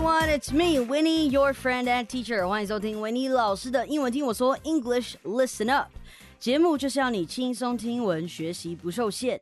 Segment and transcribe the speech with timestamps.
[0.00, 2.48] everyone, it's me, Winnie, your friend and teacher.
[2.48, 5.90] 欢迎收听维尼老师的英文听我说 English Listen Up。
[6.38, 9.38] 节目就是要你轻松听英文，学习不受限。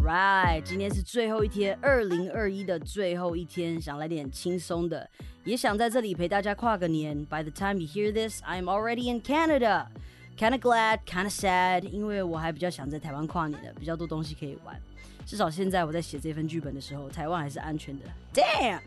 [0.00, 5.10] Right，今天是最后一天，二零二一的最后一天，想来点轻松的，
[5.42, 7.26] 也想在这里陪大家跨个年。
[7.26, 9.86] By the time you hear this, I'm already in Canada.
[10.36, 14.80] Kinda glad, kinda sad，因为我还比较想在台湾跨年的，比较多东西可以玩。
[15.26, 18.04] 至少现在我在写这份剧本的时候，台湾还是安全的。
[18.32, 18.80] Damn.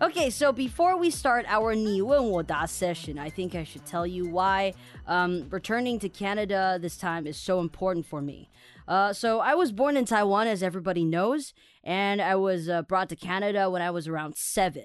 [0.00, 4.74] Okay, so before we start our 你问我答 session, I think I should tell you why
[5.06, 8.48] um, returning to Canada this time is so important for me.
[8.86, 13.08] Uh, so I was born in Taiwan, as everybody knows, and I was uh, brought
[13.08, 14.84] to Canada when I was around seven.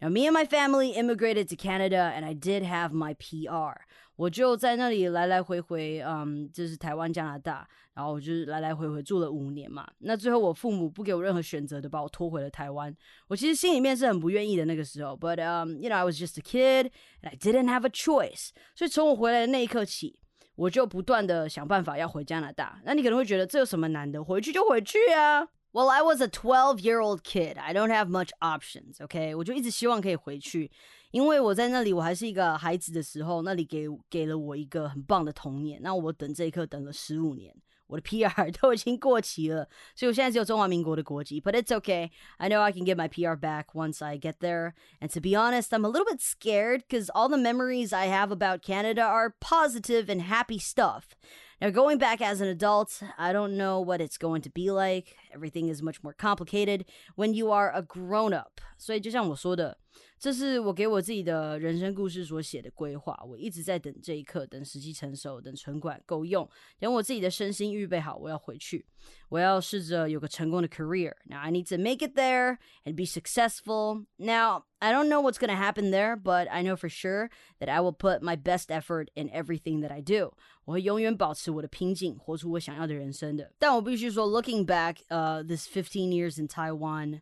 [0.00, 3.84] Now, me and my family immigrated to Canada, and I did have my PR.
[4.19, 9.89] 我就在那里来来回回，嗯，就是台湾、加拿大，然后我就是来来回回住了五年嘛。
[9.99, 12.93] 那最后我父母不给我任何选择的，把我拖回了台湾。
[13.29, 18.49] 我其实心里面是很不愿意的那个时候，but um you know I was just a kid and I didn't have a choice。
[18.75, 20.19] 所以从我回来的那一刻起，
[20.55, 22.81] 我就不断的想办法要回加拿大。
[22.83, 24.21] 那你可能会觉得这有什么难的？
[24.21, 25.47] 回去就回去啊。
[25.71, 27.57] Well, I was a 12 year old kid.
[27.57, 29.01] I don't have much options.
[29.01, 30.69] OK，我就一直希望可以回去。
[31.10, 35.80] 因为我在那里，我还是一个孩子的时候，那里给给了我一个很棒的童年。
[35.82, 37.54] 那我等这一刻等了十五年，
[37.86, 41.40] 我的 PR 都已经过期了，所以我现在只有中华民国的国籍。
[41.40, 42.10] But it's okay.
[42.38, 44.72] I know I can get my PR back once I get there.
[45.00, 48.32] And to be honest, I'm a little bit scared because all the memories I have
[48.32, 51.14] about Canada are positive and happy stuff.
[51.60, 55.16] Now, going back as an adult, I don't know what it's going to be like.
[55.32, 56.84] Everything is much more complicated
[57.16, 58.60] when you are a grown up.
[58.76, 59.78] 所以就像我说的，
[60.18, 63.18] 这是我给我自己的人生故事所写的规划。
[63.26, 68.84] 我一直在等这一刻，等时机成熟，等存款够用，等我自己的身心预备好，我要回去。
[69.28, 71.12] 我要试着有个成功的 career.
[71.24, 74.06] Now I need to make it there and be successful.
[74.16, 77.68] Now I don't know what's going to happen there, but I know for sure that
[77.68, 80.32] I will put my best effort in everything that I do.
[80.64, 83.52] 我会永远保持我的拼劲，活出我想要的人生的。
[83.58, 87.20] 但我必须说，looking back, uh, this 15 years in Taiwan.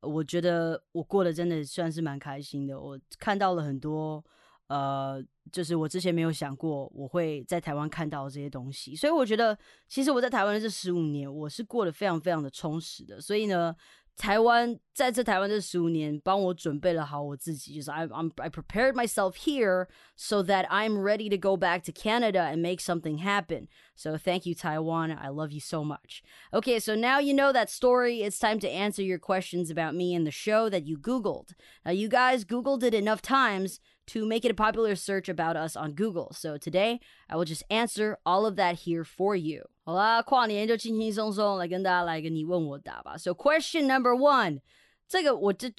[0.00, 2.78] 我觉得我过得真的算是蛮开心的。
[2.78, 4.22] 我看到了很多，
[4.68, 8.96] 呃，就是我之前没有想过我会在台湾看到这些东西。
[8.96, 9.56] 所以我觉得，
[9.88, 13.20] 其实我在台湾的这十五年，我是过得非常非常的充实的。
[13.20, 13.74] 所以呢。
[14.16, 22.42] 台湾在这台湾这十五年，帮我准备了好我自己，就是 I I'm I prepared myself here so that I'm ready to go back to Canada
[22.42, 23.66] and make something happen.
[23.96, 25.10] So thank you, Taiwan.
[25.10, 26.22] I love you so much.
[26.52, 28.22] Okay, so now you know that story.
[28.22, 31.54] It's time to answer your questions about me and the show that you Googled.
[31.84, 35.76] Now, you guys Googled it enough times to make it a popular search about us
[35.76, 36.32] on Google.
[36.32, 39.68] So today, I will just answer all of that here for you.
[39.84, 43.16] 好啦，跨年就轻轻松松来跟大家来个你问我答吧。
[43.16, 44.60] So question number one，
[45.08, 45.72] 这个我这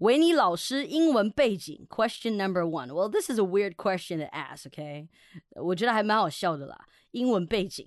[0.00, 1.86] 维尼老师英文背景。
[1.88, 2.88] Question number one.
[2.88, 4.66] Well, this is a weird question to ask.
[4.66, 5.08] OK，
[5.54, 6.86] 我觉得还蛮好笑的啦。
[7.12, 7.86] 英文背景。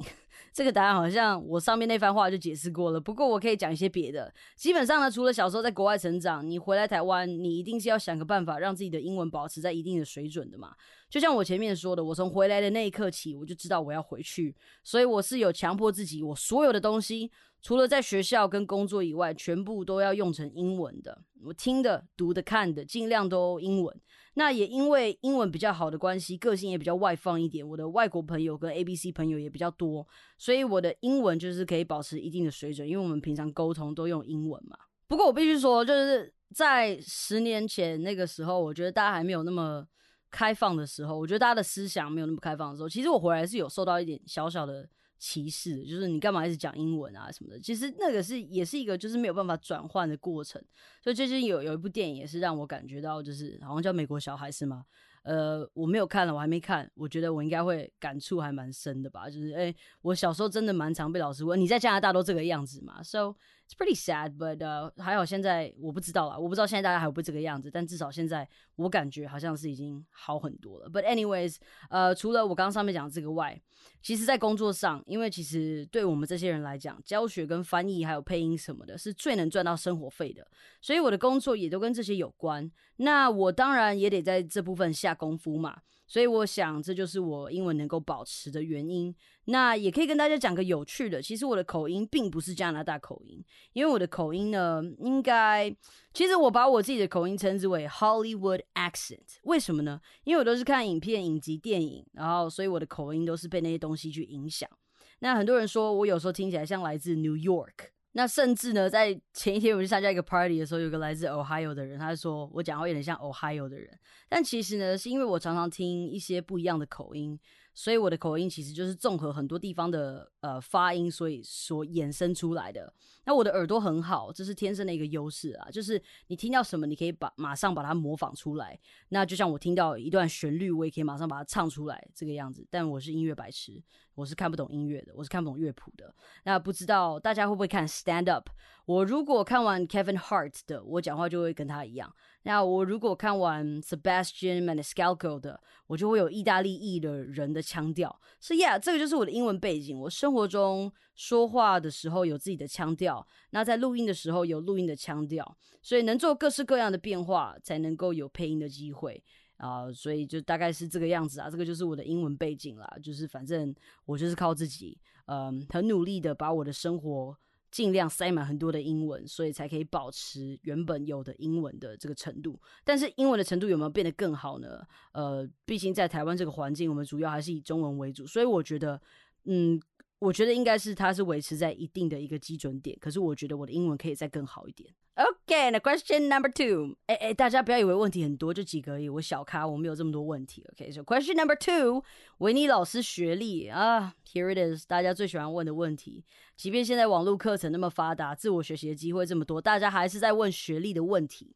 [0.53, 4.33] 这个答案好像我上面那番话就解释过了，不过我可以讲一些别的。
[4.57, 10.75] 基本上呢，除了小时候在国外成长，你回来台湾，你一定是要想个办法让自己的英文保持在一定的水准的嘛。
[11.09, 17.31] 就像我前面说的，我从回来的那一刻起，我就知道我要回去，所以我是有强迫自己，我所有的东西。
[17.63, 21.23] 除了在学校跟工作以外，全部都要用成英文的。
[21.43, 23.99] 我听的、读的、看的，尽量都英文。
[24.35, 27.67] 那也因为英文比较好的关系，个性也比较外放一点。
[27.67, 30.07] 我的外国朋友跟 A、B、C 朋友也比较多，
[30.39, 32.89] 所以我的英文就是可以保持一定的水准。
[32.89, 34.77] 因为我们平常沟通都用英文嘛。
[35.07, 39.87] 不过我必须说，就是在十年前那个时候，我觉得大家还没有那么
[40.31, 44.89] 开放的时候，我觉得大家的思想没有那么开放的时候，其实我回来是有受到一点小小的。
[45.27, 47.59] 歧视，就是你干嘛一直讲英文啊什么的？
[47.59, 50.63] 其实那个是也是一个就是没有办法转换的过程。
[51.03, 54.85] 所以最近有有一部电影也是让我感觉到，就是好像叫《美国小孩》是吗？
[55.23, 56.91] 呃，我没有看了，我还没看。
[56.95, 59.31] 我觉得我应该会感触还蛮深的吧。
[59.31, 63.35] 就是，哎，我小时候真的蛮常被老师问：“你在加拿大都这个样子嘛？”So
[63.67, 67.71] it's pretty sad, but 呃，还好现在我不知道啊，我不知道现在大家还会不这个样子。
[67.71, 68.47] 但至少现在
[68.77, 70.89] 我感觉好像是已经好很多了。
[70.89, 71.57] But anyways，
[71.89, 73.61] 呃，除了我刚刚上面讲的这个外，
[74.03, 80.47] 其实在工作上，因为其实对我们这些人来讲，教学跟翻译还有配音什么的，是最能赚到生活费的。
[80.81, 82.71] 所以我的工作也都跟这些有关。
[82.97, 85.13] 那我当然也得在这部分下。
[85.15, 85.79] 功夫嘛，
[86.15, 89.13] 所以我想这就是我英文能够保持的原因。
[89.47, 95.69] 那也可以跟大家讲个有趣的，其实我的口音并不是加拿大口音，因为我的口音呢，应该
[96.13, 99.41] 其实我把我自己的口音称之为 Hollywood accent。
[99.43, 100.01] 为什么呢？
[100.23, 104.71] 因为我都是看影片、影集、电影，然后所以我的口音都是被那些东西去影响。
[105.19, 107.91] 那很多人说我有时候听起来像来自 New York。
[108.17, 113.91] 那甚至呢，在前一天我去参加一个 party 的时候，有个来自 Ohio 的人，他就说我讲话有点像 Ohio 的人，
[114.29, 117.37] 但其实呢，是因为我常常听一些不一样的口音，
[117.75, 122.93] 所以我的口音其实就是综合很多地方的呃发音，所以所衍生出来的。
[123.25, 128.79] 那我的耳朵很好，这是天生的一个优势啊，就是你听到什么，你可以把马上把它模仿出来。
[129.09, 132.67] 那就像我听到一段旋律，我也可以马上把它唱出来这个样子。
[132.71, 133.83] 但我是音乐白痴。
[134.15, 136.15] 我是看不懂音乐的，我是看不懂乐谱的。
[136.45, 138.49] 那不知道大家会不会看 stand up？
[138.85, 142.15] 我如果看完 Kevin Hart 的，我讲话就会跟他一样。
[142.43, 148.21] 那我如果看完 Sebastian Maniscalco 的，我就会有意大利裔的人的腔调。
[148.41, 149.99] 是，Yeah，这个就是我的英文背景。
[149.99, 159.23] 我生生活中说话的时候有自己的腔调，那在录音的时候有录音的腔调，所以能做各式各样的变化，才能够有配音的机会。
[159.59, 163.73] 啊，所以就大概是这个样子啊，这个就是我的英文背景啦，就是反正
[164.07, 167.39] 我就是靠自己，嗯，很努力的把我的生活
[167.71, 172.61] 尽量塞满很多的英文，所以才可以保持原本有的英文的这个程度。
[172.83, 174.83] 但是英文的程度有没有变得更好呢？
[175.13, 179.01] 呃，毕竟在台湾这个环境，我们主要还是以中文为主，所以我觉得，
[179.45, 179.81] 嗯，
[180.25, 182.97] 我觉得应该是它是维持在一定的一个基准点。
[183.01, 184.89] 可是我觉得我的英文可以再更好一点。
[185.17, 186.97] Okay, now question number two.
[187.07, 189.09] 哎哎，大家不要以为问题很多，就几个而已。
[189.09, 190.65] 我小咖，我没有这么多问题。
[190.75, 192.03] Okay, so question number two.
[192.39, 194.87] 维尼老师学历啊，Here it is.
[194.89, 196.25] 大家最喜欢问的问题。
[196.57, 201.55] 即便现在网络课程那么发达，自我学习的机会这么多，大家还是在问学历的问题。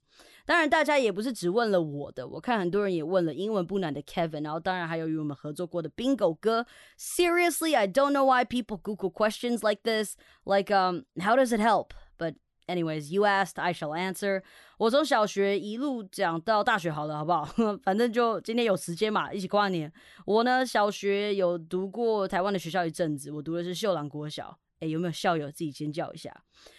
[0.49, 6.65] 当然，大家也不是只问了我的，我看很多人也问了英文不难的 Kevin，然后当然还有与我们合作过的 Bingo 哥。
[6.99, 10.17] Seriously, I don't know why people Google questions like this.
[10.47, 11.89] Like, um, how does it help?
[12.17, 12.37] But
[12.69, 14.43] Anyways, you asked, I shall answer.
[14.77, 17.47] 我从小学一路讲到大学，好了，好不好？
[17.83, 19.91] 反正就今天有时间嘛，一起跨年。
[20.27, 24.59] 我呢，小学有读过台湾的学校一阵子，我读的是秀朗国小。
[24.81, 26.33] 哎，有没有校友自己尖叫一下？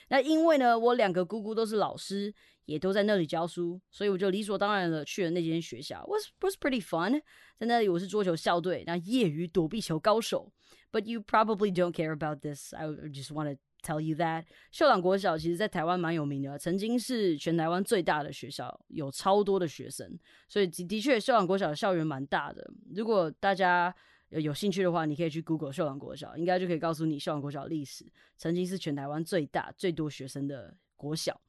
[0.10, 2.34] 那因为呢，我两个姑姑都是老师，
[2.66, 6.06] 也都在那里教书，所以我就理所当然的去了那间学校。
[6.08, 7.22] Was was pretty fun.
[7.58, 10.52] 在那里我是桌球校队，那业余躲避球高手。
[10.92, 12.74] But you probably don't care about this.
[12.74, 13.60] I just want to.
[13.82, 14.44] Tell you that，
[14.74, 20.20] 秀朗国小其实在台湾蛮有名的，曾经是全台湾最大的学校，有超多的学生，
[20.50, 22.70] 所以的确秀朗国小的校园蛮大的。
[22.94, 23.96] 如果大家
[24.30, 28.06] 有兴趣的话，你可以去 Google 秀朗国小，应该就可以告诉你秀朗国小历史，
[28.38, 31.40] 曾经是全台湾最大、最多学生的国小。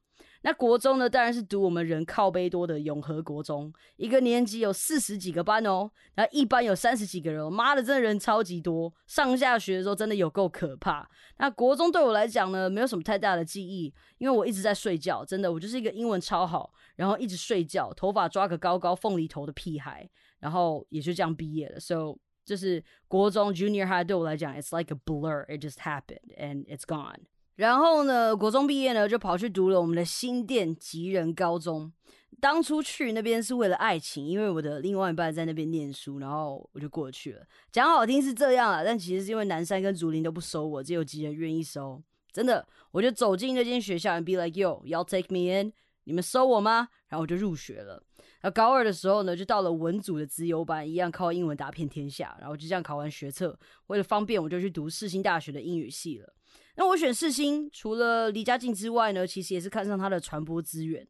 [0.43, 11.07] 那国中呢，当然是读我们人靠背多的永和国中，一个年级有四十几个班哦，然后一班有三十几个人，妈的，真的人超级多，上下学的时候真的有够可怕。
[11.37, 21.79] 那国中对我来讲呢，没有什么太大的记忆，因为我一直在睡觉，真的，我就是一个英文超好，然后一直睡觉，头发抓个高高凤梨头的屁孩，然后也就这样毕业了。
[21.79, 27.27] So 就是国中 Junior High 对我来讲，It's like a blur, it just happened and it's gone.
[27.57, 31.93] 然后呢，国中毕业呢，就跑去读了我们的新店吉人高中。
[32.41, 37.43] 当初去那边是为了爱情，因为我的另外一半在那边念书，然后我就过去了。
[37.71, 42.03] 讲好听是这样啊，但其实是因为南山跟竹林都不收我，只有吉人愿意收。
[42.33, 45.73] 真的，我就走进那间学校，and be like yo，y'all take me in，
[46.11, 46.89] 你们收我吗？
[47.07, 48.03] 然后我就入学了。
[48.43, 52.37] 那高二的时候呢，就到了文组的资优班，一样靠英文打遍天下。
[52.41, 56.35] 然后就这样考完学测，为了方便，我就去读世新大学的英语系了。
[56.75, 61.07] 那我选世新，除了离家近之外呢，其实也是看上它的传播资源。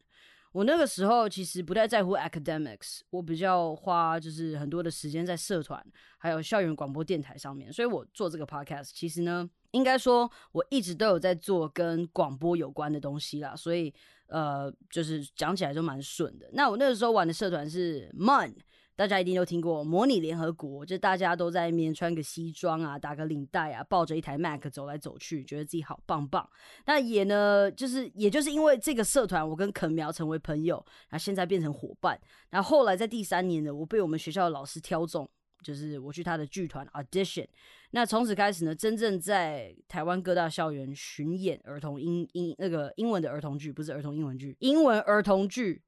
[0.52, 5.82] 我那个时候其实不太在乎 academics，我比较花就是很多的时间在社团
[6.18, 7.72] 还有校园广播电台上面。
[7.72, 13.54] 所以我做这个 podcast，其实呢，应该说我一直都有在做跟广播有关的东西啦。
[13.56, 13.92] 所以
[14.26, 16.48] 呃，就是讲起来就蛮顺的。
[16.52, 18.54] 那我那个时候玩的社团是 MON。
[18.96, 26.46] 大家一定都听过模拟联合国，就大家都在里面穿个西装啊，打个领带啊，抱着一台 Mac 走来走去，觉得自己好棒棒。
[26.84, 32.20] 那也呢，就是也就是因为这个社团，我跟肯苗成为朋友，然后现在变成伙伴。
[32.50, 35.26] 然后后来在第三年呢，我被我们学校的老师挑中，
[35.62, 37.46] 就是我去他的剧团 audition。
[37.90, 45.82] 那从此开始呢，真正在台湾各大校园巡演儿童英英那个英文的儿童剧，不是儿童英文剧，英文儿童剧。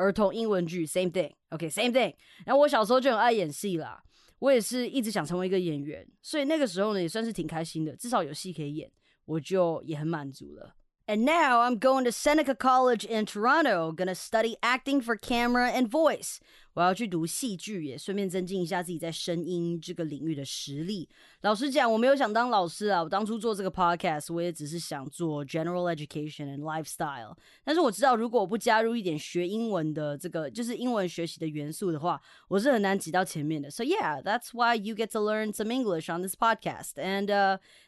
[0.00, 2.14] 儿童英文剧，same thing，OK，same thing。
[2.46, 4.00] 然后我小时候就很爱演戏啦，
[4.38, 8.88] 我也是一直想成为一个演员，所以那个时候呢也算是挺开心的，至少有戏可以演，
[9.24, 10.76] 我就也很满足了。
[11.08, 16.36] And now I'm going to Seneca College in Toronto, gonna study acting for camera and voice.
[16.78, 21.08] 我要去读戏剧，也顺便增进一下自己在声音这个领域的实力。
[21.40, 27.36] 老实讲，我没有想当老师啊，我当初做这个 podcast，我也只是想做 general education and lifestyle。
[27.64, 33.68] 但是我知道，如果我不加入一点学英文的这个就是英文学习的元素的话，我是很难挤到前面的。
[33.68, 36.92] So yeah, that's why you get to learn some English on this podcast.
[36.94, 37.26] And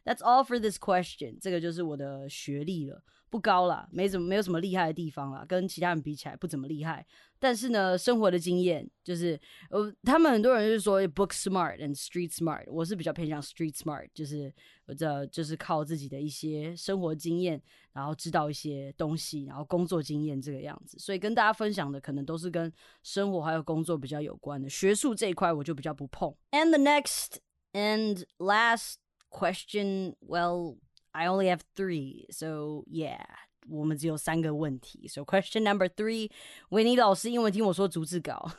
[0.04, 1.38] that's all for this question.
[1.40, 3.04] 这个就是我的学历了。
[3.30, 7.06] 不高啦，没怎么没有什么厉害的地方啦，跟其他人比起来不怎么厉害。
[7.38, 14.52] 但是呢，生活的经验就是，呃，他们很多人就是说 book smart and street smart，我是比较偏向 street smart，就是
[14.86, 20.98] 我这就是靠自己的一些生活经验，然后知道一些东西，然后工作经验这个样子。
[20.98, 22.70] 所以跟大家分享的可能都是跟
[23.02, 26.34] 生活还有工作比较有关的，学术这一块我就比较不碰。
[26.50, 27.38] And the next
[27.72, 28.96] and last
[29.30, 30.76] question, well.
[31.11, 33.25] I only have three, so yeah.
[33.67, 35.07] 我们只有三个问题。
[35.07, 36.29] So question number three，
[36.69, 38.51] 维尼老师英文听我说逐字稿。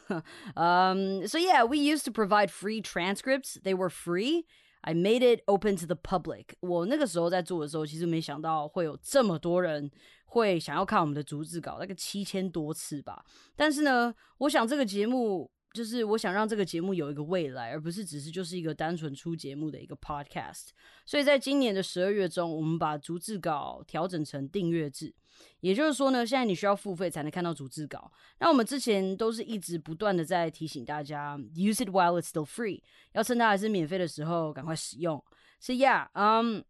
[0.57, 3.57] um, so yeah, we used to provide free transcripts.
[3.63, 4.47] They were free.
[4.81, 6.57] I made it open to the public.
[6.59, 9.89] 我那个时候在做的时候，其实没想到会有这么多人
[10.25, 13.25] 会想要看我们的逐字稿，那个七千多次吧。
[13.55, 20.70] 但是呢，我想这个节目 就是我想让这个节目有一个未来，而不是只是就是一个单纯出节目的一个 podcast。
[21.06, 25.14] 所以在今年的十二月中，我们把逐字稿调整成订阅制，
[25.62, 28.12] 也就是说呢，现在你需要付费才能看到逐字稿。
[28.40, 32.82] 那我们之前都是一直不断的在提醒大家，use it while it's still free，
[33.14, 35.24] 要趁它还是免费的时候赶快使用。
[35.60, 36.64] So yeah，嗯。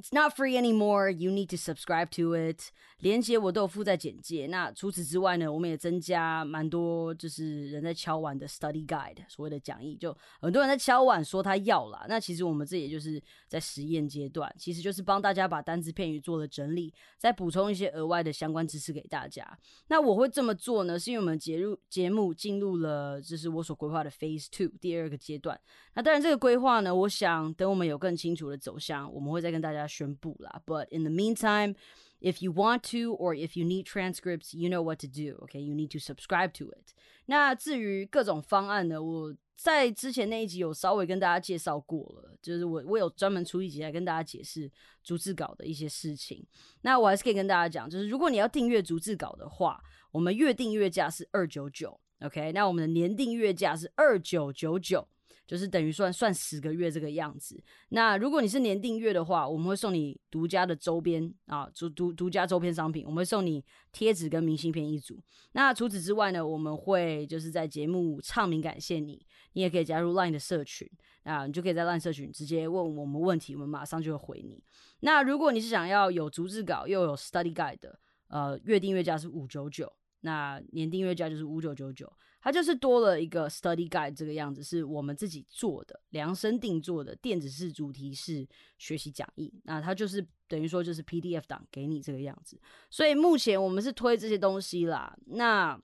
[0.00, 1.10] It's not free anymore.
[1.10, 2.70] You need to subscribe to it.
[3.00, 4.46] 连接我都有附在简介。
[4.46, 12.06] 那除此之外呢，我们也增加蛮多，就是人在敲碗的 study guide，所谓的讲义，就很多人在敲碗说他要啦。
[12.08, 19.46] 那其实我们这也就是在实验阶段，其实就是帮大家把单字片语做了整理，再补充一些额外的相关知识给大家。
[19.88, 25.58] 那我会这么做呢，是因为我们节入节目进入了就是我所规划的 phase two 第二个阶段。
[25.94, 29.89] 那当然这个规划呢，我想等我们有更清楚的走向，我们会再跟大家。
[29.90, 30.62] 宣布啦。
[30.64, 31.74] But in the meantime,
[32.20, 35.44] if you want to or if you need transcripts, you know what to do.
[35.44, 36.94] Okay, you need to subscribe to it.
[37.26, 44.70] 那至于各种方案呢，我在之前那一集有稍微跟大家介绍过了，就是我我有专门出一集来跟大家解释
[45.02, 46.46] 逐字稿的一些事情。
[46.82, 49.80] 那我还是可以跟大家讲，就是如果你要订阅逐字稿的话，
[50.12, 55.06] 我们月订阅价是二九九，OK，那我们的年订阅价是二九九九。
[55.50, 57.60] 就是等于算算十个月这个样子。
[57.88, 65.20] 那如果你是年订阅的话，我们会送你独家的周边啊，独独独家周边商品，我们会送你贴纸跟明信片一组。
[65.50, 70.88] 那除此之外呢，我们会就是在节目唱名感谢你，你也可以加入 LINE 的社群
[71.24, 74.62] 啊，你就可以在 LINE 社群直接问我们问题，我们马上就会回你。
[75.00, 82.12] 那如果你是想要有逐字稿又有 study guide 的，呃，月订阅价是五九九，那年订阅价就是五九九九。
[82.42, 88.48] 它就是多了一个 study guide 这个样子，是我们自己做的量身定做的电子式主题式
[88.78, 89.52] 学习讲义。
[89.64, 92.58] 那它就是等于说就是 PDF 档给你这个样子。
[92.88, 95.14] 所以目前我们是推这些东西啦。
[95.26, 95.78] 那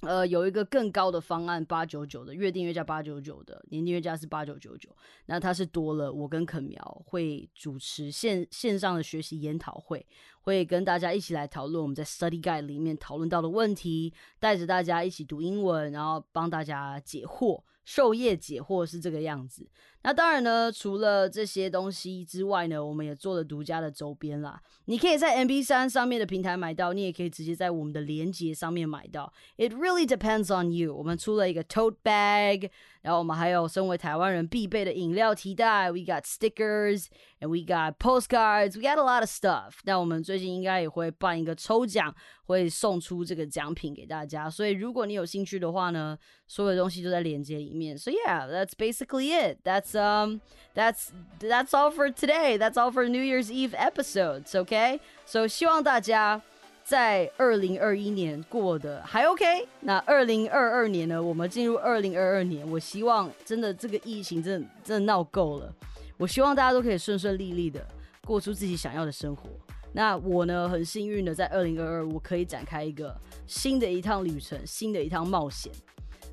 [0.00, 4.94] 呃，有一个更高的方案，八九九的月订阅价八九九的年订阅价是八九九九。
[5.26, 10.04] 那它是多了，我跟肯苗会主持线线上的学习研讨会，
[10.44, 17.62] 会跟大家一起来讨论我们在 Study Guide 里面讨论到的问题，带着大家一起读英文，然后帮大家解惑。
[17.84, 19.68] 授业解惑是这个样子。
[20.04, 24.58] 那当然呢，除了这些东西之外呢，我们也做了独家的周边啦。
[24.86, 29.30] 你可以在 M P 三上面的平台买到，你也可以直接在我们的链接上面买到。
[29.58, 30.94] It really depends on you。
[30.94, 32.70] 我们出了一个 tote bag，
[33.03, 35.89] 然后我们还有身为台湾人必备的饮料提袋。
[35.91, 37.05] We got stickers
[37.39, 38.75] and we got postcards.
[38.75, 39.75] We got a lot of stuff。
[39.83, 42.13] 那我们最近应该也会办一个抽奖，
[42.45, 44.49] 会送出这个奖品给大家。
[44.49, 46.17] 所以如果你有兴趣的话呢，
[46.47, 47.97] 所有东西都在链接里面。
[47.97, 49.59] So yeah, that's basically it.
[49.63, 50.41] That's um
[50.75, 51.09] that's
[51.39, 52.57] that's all for today.
[52.57, 54.99] That's all for New Year's Eve episodes, okay?
[55.25, 56.41] So 希望大家
[56.84, 59.66] 在二零二一年过得还 OK。
[59.80, 61.20] 那二零二二年呢？
[61.20, 65.74] 我们进入二零二二年，我希望真的这个疫情真的真的闹够了。
[66.18, 67.84] 我希望大家都可以顺顺利利的
[68.26, 69.48] 过出自己想要的生活。
[69.94, 75.72] 那我呢，很幸运的在二零二二，我可以展开一个新的一趟旅程，新的一趟冒险。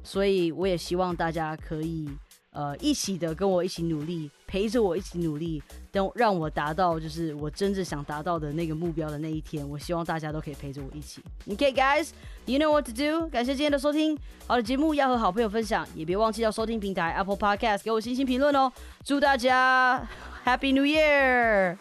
[0.03, 2.10] 所以我也希望大家可以。
[2.51, 9.67] 呃，一起的跟我一起努力，陪着我一起努力，等让我达到就是我真正想达到的那个目标的那一天。
[9.70, 11.22] 我希望大家都可以陪着我一起。
[11.48, 12.10] Okay, guys,
[12.46, 13.27] you know what to do。
[13.29, 14.17] 感谢今天的收听，
[14.48, 18.72] 好的节目要和好朋友分享，也别忘记要收听平台 Apple Podcast 给我星星评论哦。
[19.05, 20.05] 祝大家
[20.46, 21.77] Happy New Year！